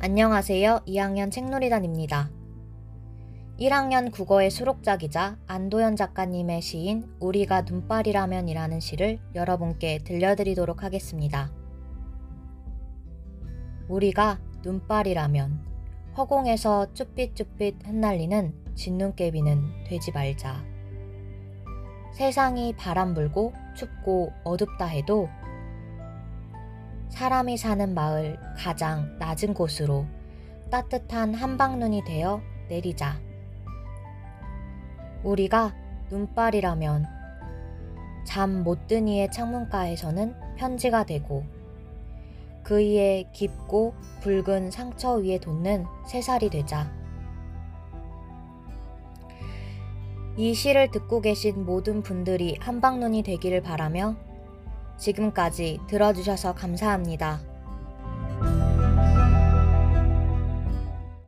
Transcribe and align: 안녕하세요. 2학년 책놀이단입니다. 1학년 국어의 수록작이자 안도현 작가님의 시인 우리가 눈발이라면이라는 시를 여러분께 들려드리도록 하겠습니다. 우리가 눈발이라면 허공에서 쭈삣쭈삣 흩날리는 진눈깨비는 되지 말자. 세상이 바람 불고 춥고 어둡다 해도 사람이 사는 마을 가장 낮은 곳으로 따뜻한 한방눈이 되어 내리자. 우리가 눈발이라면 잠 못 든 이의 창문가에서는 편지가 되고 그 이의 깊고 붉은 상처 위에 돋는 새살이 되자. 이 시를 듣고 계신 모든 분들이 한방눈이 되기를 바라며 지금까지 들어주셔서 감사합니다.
안녕하세요. 0.00 0.80
2학년 0.86 1.30
책놀이단입니다. 1.30 2.30
1학년 3.60 4.10
국어의 4.10 4.50
수록작이자 4.50 5.38
안도현 5.46 5.94
작가님의 5.94 6.60
시인 6.60 7.08
우리가 7.20 7.62
눈발이라면이라는 7.62 8.80
시를 8.80 9.20
여러분께 9.34 9.98
들려드리도록 9.98 10.82
하겠습니다. 10.82 11.52
우리가 13.88 14.40
눈발이라면 14.64 15.60
허공에서 16.16 16.92
쭈삣쭈삣 16.94 17.86
흩날리는 17.86 18.74
진눈깨비는 18.74 19.84
되지 19.84 20.10
말자. 20.10 20.64
세상이 22.12 22.74
바람 22.76 23.14
불고 23.14 23.52
춥고 23.74 24.32
어둡다 24.44 24.86
해도 24.86 25.28
사람이 27.22 27.56
사는 27.56 27.94
마을 27.94 28.36
가장 28.56 29.16
낮은 29.20 29.54
곳으로 29.54 30.06
따뜻한 30.72 31.34
한방눈이 31.34 32.02
되어 32.02 32.40
내리자. 32.68 33.20
우리가 35.22 35.72
눈발이라면 36.10 37.06
잠 38.26 38.64
못 38.64 38.88
든 38.88 39.06
이의 39.06 39.30
창문가에서는 39.30 40.34
편지가 40.56 41.04
되고 41.04 41.44
그 42.64 42.80
이의 42.80 43.28
깊고 43.30 43.94
붉은 44.22 44.72
상처 44.72 45.12
위에 45.12 45.38
돋는 45.38 45.86
새살이 46.08 46.50
되자. 46.50 46.92
이 50.36 50.54
시를 50.54 50.90
듣고 50.90 51.20
계신 51.20 51.64
모든 51.64 52.02
분들이 52.02 52.56
한방눈이 52.58 53.22
되기를 53.22 53.62
바라며 53.62 54.16
지금까지 55.02 55.80
들어주셔서 55.88 56.54
감사합니다. 56.54 57.40